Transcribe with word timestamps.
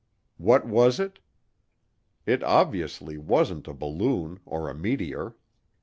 What 0.37 0.65
was 0.65 0.99
it? 0.99 1.19
It 2.25 2.41
obviously 2.41 3.19
wasn't 3.19 3.67
a 3.67 3.73
balloon 3.75 4.39
or 4.47 4.67
a 4.67 4.73
meteor. 4.73 5.35